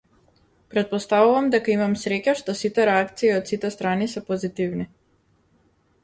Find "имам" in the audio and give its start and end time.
1.73-1.91